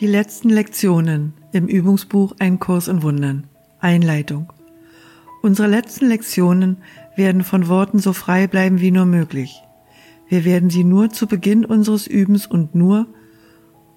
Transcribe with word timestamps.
Die 0.00 0.06
letzten 0.06 0.48
Lektionen 0.48 1.34
im 1.52 1.66
Übungsbuch 1.66 2.34
Ein 2.38 2.58
Kurs 2.58 2.88
in 2.88 3.02
Wundern. 3.02 3.48
Einleitung. 3.80 4.50
Unsere 5.42 5.68
letzten 5.68 6.06
Lektionen 6.06 6.78
werden 7.16 7.44
von 7.44 7.68
Worten 7.68 7.98
so 7.98 8.14
frei 8.14 8.46
bleiben 8.46 8.80
wie 8.80 8.92
nur 8.92 9.04
möglich. 9.04 9.62
Wir 10.26 10.46
werden 10.46 10.70
sie 10.70 10.84
nur 10.84 11.10
zu 11.10 11.26
Beginn 11.26 11.66
unseres 11.66 12.06
Übens 12.06 12.46
und 12.46 12.74
nur, 12.74 13.08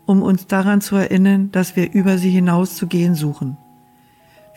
um 0.06 0.22
uns 0.22 0.46
daran 0.46 0.82
zu 0.82 0.98
erinnern, 0.98 1.52
dass 1.54 1.78
wir 1.78 1.94
über 1.94 2.18
sie 2.18 2.32
hinaus 2.32 2.76
zu 2.76 2.88
gehen 2.88 3.16
suchen. 3.16 3.58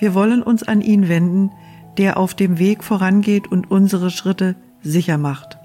Wir 0.01 0.15
wollen 0.15 0.43
uns 0.43 0.65
an 0.65 0.81
ihn 0.81 1.09
wenden, 1.09 1.53
der 1.97 2.17
auf 2.17 2.35
dem 2.35 2.59
Weg 2.59 2.83
vorangeht 2.83 3.47
und 3.47 3.71
unsere 3.71 4.11
Schritte 4.11 4.57
sicher 4.83 5.17
macht. 5.17 5.59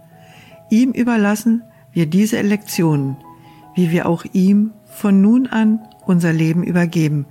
Ihm 0.69 0.91
überlassen 0.91 1.63
wir 1.91 2.05
diese 2.05 2.39
Lektionen, 2.43 3.17
wie 3.75 3.91
wir 3.91 4.07
auch 4.07 4.25
ihm 4.33 4.71
von 4.85 5.21
nun 5.21 5.47
an 5.47 5.79
unser 6.05 6.33
Leben 6.33 6.63
übergeben, 6.63 7.25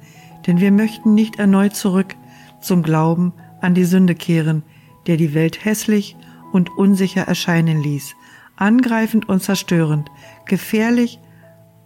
denn 0.47 0.61
wir 0.61 0.73
möchten 0.73 1.15
nicht 1.15 1.39
erneut 1.39 1.75
zurück 1.75 2.17
zum 2.61 2.83
Glauben 2.83 3.33
an 3.61 3.75
die 3.75 3.85
Sünde 3.85 4.15
kehren, 4.15 4.63
der 5.07 5.17
die 5.17 5.35
Welt 5.35 5.65
hässlich 5.65 6.17
und 6.53 6.71
unsicher 6.77 7.23
erscheinen 7.23 7.83
ließ, 7.83 8.15
angreifend 8.57 9.29
und 9.29 9.43
zerstörend, 9.43 10.11
gefährlich 10.47 11.19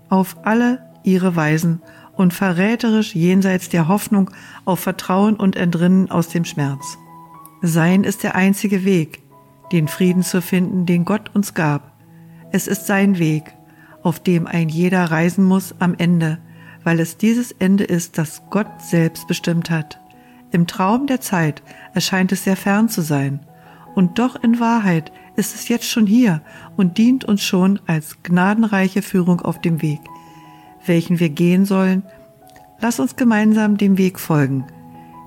auf 0.08 0.36
alle 0.44 0.90
ihre 1.02 1.36
Weisen 1.36 1.82
und 2.16 2.32
verräterisch 2.32 3.14
jenseits 3.14 3.68
der 3.68 3.88
Hoffnung 3.88 4.30
auf 4.64 4.80
Vertrauen 4.80 5.36
und 5.36 5.56
Entrinnen 5.56 6.10
aus 6.10 6.28
dem 6.28 6.44
Schmerz. 6.44 6.98
Sein 7.62 8.04
ist 8.04 8.22
der 8.22 8.34
einzige 8.34 8.84
Weg, 8.84 9.22
den 9.72 9.88
Frieden 9.88 10.22
zu 10.22 10.40
finden, 10.42 10.86
den 10.86 11.04
Gott 11.04 11.34
uns 11.34 11.54
gab. 11.54 11.92
Es 12.52 12.68
ist 12.68 12.86
sein 12.86 13.18
Weg, 13.18 13.54
auf 14.04 14.20
dem 14.20 14.46
ein 14.46 14.68
jeder 14.68 15.10
reisen 15.10 15.44
muss 15.44 15.74
am 15.80 15.94
Ende, 15.96 16.38
weil 16.84 17.00
es 17.00 17.16
dieses 17.16 17.52
Ende 17.52 17.84
ist, 17.84 18.18
das 18.18 18.42
Gott 18.50 18.68
selbst 18.78 19.26
bestimmt 19.26 19.70
hat. 19.70 19.98
Im 20.52 20.66
Traum 20.66 21.06
der 21.06 21.20
Zeit 21.20 21.62
erscheint 21.94 22.30
es 22.30 22.44
sehr 22.44 22.56
fern 22.56 22.88
zu 22.88 23.00
sein, 23.00 23.40
und 23.94 24.18
doch 24.18 24.40
in 24.42 24.60
Wahrheit 24.60 25.10
ist 25.36 25.54
es 25.54 25.68
jetzt 25.68 25.88
schon 25.88 26.06
hier 26.06 26.42
und 26.76 26.98
dient 26.98 27.24
uns 27.24 27.42
schon 27.42 27.80
als 27.86 28.22
gnadenreiche 28.22 29.02
Führung 29.02 29.40
auf 29.40 29.60
dem 29.60 29.82
Weg, 29.82 30.00
welchen 30.84 31.18
wir 31.18 31.30
gehen 31.30 31.64
sollen. 31.64 32.02
Lass 32.80 33.00
uns 33.00 33.16
gemeinsam 33.16 33.78
dem 33.78 33.96
Weg 33.96 34.20
folgen, 34.20 34.66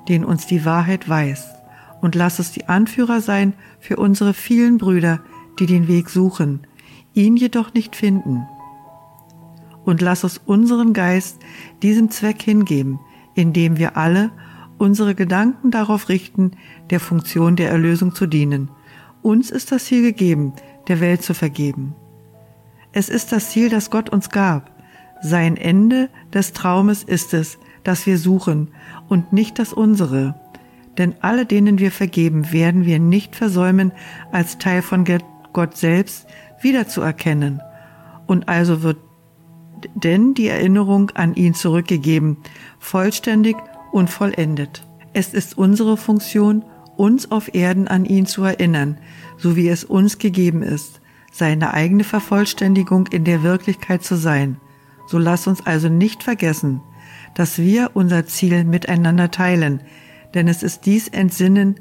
den 0.08 0.24
uns 0.24 0.46
die 0.46 0.66
Wahrheit 0.66 1.10
weist, 1.10 1.50
und 2.00 2.14
lass 2.14 2.38
es 2.38 2.52
die 2.52 2.68
Anführer 2.68 3.22
sein 3.22 3.54
für 3.80 3.98
unsere 3.98 4.36
vielen 4.36 4.78
Brüder, 4.78 5.20
die 5.60 5.66
den 5.66 5.88
Weg 5.88 6.12
suchen, 6.12 6.68
ihn 7.16 7.38
jedoch 7.38 7.74
nicht 7.74 7.96
finden 7.96 8.46
und 9.88 10.02
lass 10.02 10.26
uns 10.26 10.42
unseren 10.46 10.92
Geist 10.92 11.40
diesem 11.82 12.12
Zweck 12.12 12.42
hingeben, 12.42 13.00
indem 13.36 13.78
wir 13.78 13.96
alle 13.96 14.32
unsere 14.78 15.16
Gedanken 15.16 15.72
darauf 15.72 16.10
richten, 16.10 16.52
der 16.90 17.00
Funktion 17.00 17.56
der 17.56 17.70
Erlösung 17.70 18.14
zu 18.14 18.28
dienen. 18.28 18.70
Uns 19.22 19.50
ist 19.50 19.72
das 19.72 19.86
Ziel 19.86 20.02
gegeben, 20.02 20.52
der 20.90 21.00
Welt 21.00 21.24
zu 21.24 21.34
vergeben. 21.34 21.96
Es 22.92 23.08
ist 23.08 23.32
das 23.32 23.52
Ziel, 23.52 23.70
das 23.70 23.90
Gott 23.90 24.10
uns 24.10 24.30
gab. 24.30 24.72
Sein 25.22 25.56
Ende 25.56 26.10
des 26.34 26.52
Traumes 26.52 27.04
ist 27.04 27.34
es, 27.34 27.58
das 27.86 28.06
wir 28.06 28.18
suchen 28.18 28.68
und 29.08 29.32
nicht 29.32 29.58
das 29.58 29.72
unsere. 29.72 30.36
Denn 30.98 31.16
alle, 31.22 31.46
denen 31.46 31.80
wir 31.80 31.92
vergeben, 31.92 32.52
werden 32.52 32.86
wir 32.86 33.00
nicht 33.00 33.38
versäumen, 33.38 33.94
als 34.34 34.58
Teil 34.58 34.82
von 34.82 35.06
Gott 35.54 35.78
selbst 35.78 36.28
wiederzuerkennen. 36.62 37.62
Und 38.26 38.50
also 38.50 38.84
wird 38.84 38.98
denn 39.96 40.34
die 40.34 40.48
Erinnerung 40.48 41.12
an 41.12 41.36
ihn 41.36 41.54
zurückgegeben, 41.54 42.38
vollständig 42.80 43.56
und 43.92 44.10
vollendet. 44.10 44.86
Es 45.14 45.34
ist 45.34 45.58
unsere 45.58 45.98
Funktion, 45.98 46.64
uns 46.96 47.32
auf 47.32 47.54
Erden 47.54 47.88
an 47.88 48.06
ihn 48.06 48.26
zu 48.26 48.44
erinnern, 48.44 48.98
so 49.38 49.56
wie 49.56 49.70
es 49.70 49.84
uns 49.84 50.18
gegeben 50.18 50.64
ist, 50.64 51.02
seine 51.32 51.74
eigene 51.74 52.04
Vervollständigung 52.04 53.08
in 53.08 53.24
der 53.24 53.44
Wirklichkeit 53.44 54.04
zu 54.04 54.16
sein. 54.16 54.58
So 55.08 55.18
lass 55.18 55.48
uns 55.48 55.66
also 55.66 55.90
nicht 55.90 56.24
vergessen, 56.24 56.82
dass 57.36 57.60
wir 57.60 57.92
unser 57.94 58.26
Ziel 58.26 58.64
miteinander 58.64 59.32
teilen, 59.32 59.82
denn 60.34 60.48
es 60.48 60.64
ist 60.64 60.86
dies 60.86 61.08
Entsinnen, 61.08 61.76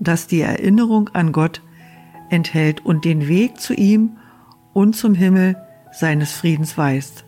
das 0.00 0.26
die 0.26 0.40
Erinnerung 0.40 1.10
an 1.10 1.32
Gott 1.32 1.62
enthält 2.30 2.84
und 2.84 3.04
den 3.04 3.28
Weg 3.28 3.60
zu 3.60 3.74
ihm 3.74 4.16
und 4.72 4.96
zum 4.96 5.14
Himmel 5.14 5.56
seines 5.92 6.32
Friedens 6.32 6.76
weist. 6.76 7.25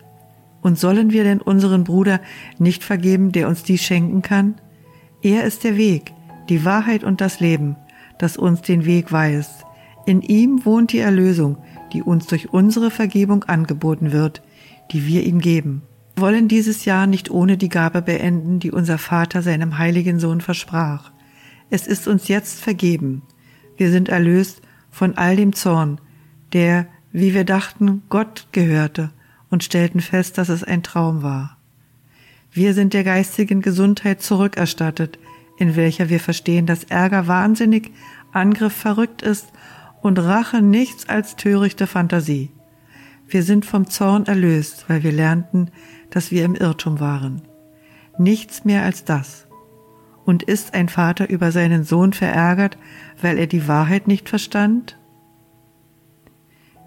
Und 0.61 0.77
sollen 0.77 1.11
wir 1.11 1.23
denn 1.23 1.41
unseren 1.41 1.83
Bruder 1.83 2.19
nicht 2.57 2.83
vergeben, 2.83 3.31
der 3.31 3.47
uns 3.47 3.63
dies 3.63 3.81
schenken 3.81 4.21
kann? 4.21 4.55
Er 5.21 5.43
ist 5.43 5.63
der 5.63 5.77
Weg, 5.77 6.13
die 6.49 6.65
Wahrheit 6.65 7.03
und 7.03 7.21
das 7.21 7.39
Leben, 7.39 7.75
das 8.17 8.37
uns 8.37 8.61
den 8.61 8.85
Weg 8.85 9.11
weist. 9.11 9.65
In 10.05 10.21
ihm 10.21 10.65
wohnt 10.65 10.91
die 10.91 10.99
Erlösung, 10.99 11.57
die 11.93 12.01
uns 12.01 12.27
durch 12.27 12.53
unsere 12.53 12.91
Vergebung 12.91 13.43
angeboten 13.45 14.11
wird, 14.11 14.41
die 14.91 15.05
wir 15.05 15.25
ihm 15.25 15.39
geben. 15.39 15.83
Wir 16.15 16.23
wollen 16.23 16.47
dieses 16.47 16.85
Jahr 16.85 17.07
nicht 17.07 17.31
ohne 17.31 17.57
die 17.57 17.69
Gabe 17.69 18.01
beenden, 18.01 18.59
die 18.59 18.71
unser 18.71 18.97
Vater 18.97 19.41
seinem 19.41 19.77
heiligen 19.77 20.19
Sohn 20.19 20.41
versprach. 20.41 21.11
Es 21.69 21.87
ist 21.87 22.07
uns 22.07 22.27
jetzt 22.27 22.59
vergeben. 22.59 23.21
Wir 23.77 23.91
sind 23.91 24.09
erlöst 24.09 24.61
von 24.89 25.17
all 25.17 25.35
dem 25.35 25.53
Zorn, 25.53 26.01
der, 26.51 26.87
wie 27.11 27.33
wir 27.33 27.45
dachten, 27.45 28.01
Gott 28.09 28.47
gehörte 28.51 29.11
und 29.49 29.63
stellten 29.63 30.01
fest, 30.01 30.37
dass 30.37 30.49
es 30.49 30.63
ein 30.63 30.83
Traum 30.83 31.23
war. 31.23 31.57
Wir 32.51 32.73
sind 32.73 32.93
der 32.93 33.03
geistigen 33.03 33.61
Gesundheit 33.61 34.21
zurückerstattet, 34.21 35.19
in 35.57 35.75
welcher 35.75 36.09
wir 36.09 36.19
verstehen, 36.19 36.65
dass 36.65 36.85
Ärger 36.85 37.27
wahnsinnig, 37.27 37.91
Angriff 38.31 38.73
verrückt 38.73 39.21
ist 39.21 39.47
und 40.01 40.19
Rache 40.19 40.61
nichts 40.61 41.09
als 41.09 41.35
törichte 41.35 41.87
Fantasie. 41.87 42.51
Wir 43.27 43.43
sind 43.43 43.65
vom 43.65 43.89
Zorn 43.89 44.25
erlöst, 44.25 44.85
weil 44.87 45.03
wir 45.03 45.11
lernten, 45.11 45.69
dass 46.09 46.31
wir 46.31 46.45
im 46.45 46.55
Irrtum 46.55 46.99
waren. 46.99 47.43
Nichts 48.17 48.65
mehr 48.65 48.83
als 48.83 49.03
das. 49.03 49.47
Und 50.25 50.43
ist 50.43 50.73
ein 50.73 50.89
Vater 50.89 51.29
über 51.29 51.51
seinen 51.51 51.83
Sohn 51.83 52.13
verärgert, 52.13 52.77
weil 53.21 53.37
er 53.37 53.47
die 53.47 53.67
Wahrheit 53.67 54.07
nicht 54.07 54.29
verstand? 54.29 54.97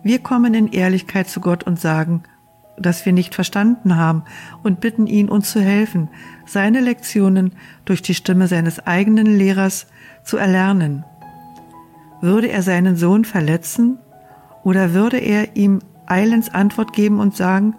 Wir 0.03 0.19
kommen 0.19 0.55
in 0.55 0.69
Ehrlichkeit 0.69 1.29
zu 1.29 1.41
Gott 1.41 1.65
und 1.65 1.79
sagen, 1.79 2.25
das 2.83 3.07
wir 3.07 3.13
nicht 3.13 3.35
verstanden 3.35 3.97
haben 3.97 4.25
und 4.63 4.81
bitten 4.81 5.07
ihn, 5.07 5.29
uns 5.29 5.51
zu 5.51 5.61
helfen, 5.61 6.09
seine 6.47 6.81
Lektionen 6.81 7.53
durch 7.85 8.03
die 8.03 8.15
Stimme 8.15 8.49
seines 8.49 8.87
eigenen 8.87 9.27
Lehrers 9.27 9.87
zu 10.25 10.37
erlernen. 10.37 11.05
Würde 12.21 12.49
er 12.49 12.63
seinen 12.63 12.97
Sohn 12.97 13.25
verletzen 13.25 13.99
oder 14.65 14.95
würde 14.95 15.19
er 15.19 15.57
ihm 15.57 15.81
eilends 16.07 16.51
Antwort 16.51 16.93
geben 16.93 17.21
und 17.21 17.37
sagen, 17.37 17.75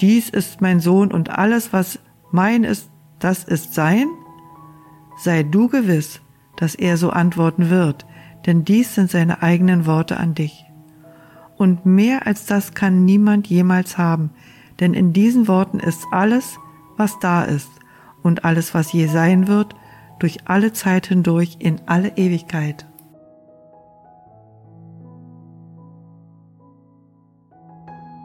dies 0.00 0.30
ist 0.30 0.60
mein 0.60 0.80
Sohn 0.80 1.12
und 1.12 1.30
alles, 1.30 1.72
was 1.72 1.98
mein 2.30 2.64
ist, 2.64 2.88
das 3.18 3.44
ist 3.44 3.74
sein? 3.74 4.06
Sei 5.18 5.42
du 5.42 5.68
gewiss, 5.68 6.20
dass 6.56 6.74
er 6.74 6.96
so 6.96 7.10
antworten 7.10 7.70
wird, 7.70 8.06
denn 8.46 8.64
dies 8.64 8.94
sind 8.94 9.10
seine 9.10 9.42
eigenen 9.42 9.86
Worte 9.86 10.16
an 10.16 10.34
dich. 10.34 10.67
Und 11.58 11.84
mehr 11.84 12.26
als 12.26 12.46
das 12.46 12.72
kann 12.72 13.04
niemand 13.04 13.48
jemals 13.48 13.98
haben, 13.98 14.30
denn 14.78 14.94
in 14.94 15.12
diesen 15.12 15.48
Worten 15.48 15.80
ist 15.80 16.06
alles, 16.12 16.56
was 16.96 17.18
da 17.18 17.42
ist 17.42 17.68
und 18.22 18.44
alles, 18.44 18.74
was 18.74 18.92
je 18.92 19.06
sein 19.06 19.48
wird, 19.48 19.74
durch 20.20 20.38
alle 20.48 20.72
Zeit 20.72 21.08
hindurch 21.08 21.56
in 21.58 21.80
alle 21.86 22.16
Ewigkeit. 22.16 22.86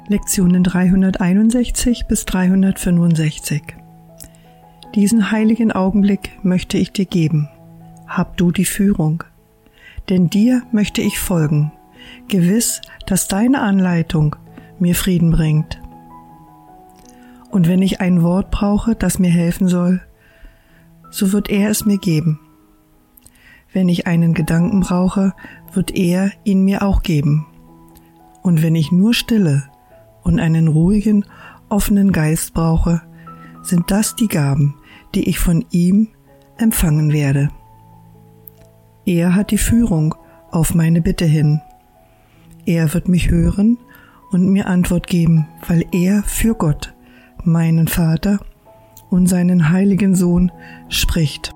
Lektionen 0.08 0.64
361 0.64 2.06
bis 2.08 2.26
365 2.26 3.64
Diesen 4.94 5.32
heiligen 5.32 5.72
Augenblick 5.72 6.38
möchte 6.44 6.78
ich 6.78 6.92
dir 6.92 7.06
geben. 7.06 7.50
Hab 8.06 8.38
du 8.38 8.52
die 8.52 8.66
Führung. 8.66 9.24
Denn 10.10 10.30
dir 10.30 10.62
möchte 10.72 11.02
ich 11.02 11.18
folgen 11.18 11.72
gewiss, 12.28 12.82
dass 13.06 13.28
deine 13.28 13.62
Anleitung 13.62 14.36
mir 14.80 14.96
Frieden 14.96 15.32
bringt. 15.32 15.82
Und 17.52 17.68
wenn 17.68 17.82
ich 17.82 18.02
ein 18.02 18.24
Wort 18.24 18.50
brauche, 18.52 18.96
das 18.96 19.20
mir 19.20 19.30
helfen 19.30 19.68
soll, 19.68 20.02
so 21.12 21.32
wird 21.32 21.50
er 21.50 21.70
es 21.70 21.86
mir 21.86 22.00
geben. 22.00 22.40
Wenn 23.72 23.90
ich 23.90 24.08
einen 24.08 24.34
Gedanken 24.34 24.82
brauche, 24.82 25.34
wird 25.74 25.96
er 25.96 26.32
ihn 26.44 26.64
mir 26.64 26.84
auch 26.84 27.04
geben. 27.04 27.46
Und 28.42 28.62
wenn 28.62 28.76
ich 28.76 28.92
nur 28.92 29.14
Stille 29.14 29.64
und 30.24 30.40
einen 30.40 30.68
ruhigen, 30.68 31.26
offenen 31.70 32.12
Geist 32.12 32.54
brauche, 32.54 33.02
sind 33.62 33.90
das 33.90 34.16
die 34.16 34.28
Gaben, 34.28 34.76
die 35.16 35.30
ich 35.30 35.40
von 35.40 35.66
ihm 35.72 36.10
empfangen 36.58 37.12
werde. 37.12 37.50
Er 39.06 39.36
hat 39.36 39.52
die 39.52 39.58
Führung 39.58 40.16
auf 40.52 40.76
meine 40.76 41.02
Bitte 41.02 41.26
hin. 41.26 41.62
Er 42.66 42.94
wird 42.94 43.08
mich 43.10 43.30
hören 43.30 43.78
und 44.32 44.48
mir 44.50 44.68
Antwort 44.68 45.08
geben, 45.08 45.48
weil 45.68 45.86
er 45.92 46.24
für 46.24 46.56
Gott 46.56 46.94
meinen 47.44 47.88
Vater 47.88 48.40
und 49.10 49.28
seinen 49.28 49.70
heiligen 49.70 50.16
Sohn 50.16 50.52
spricht. 50.90 51.54